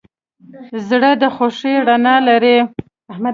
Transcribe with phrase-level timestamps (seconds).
[0.87, 2.57] زړه د خوښۍ رڼا لري.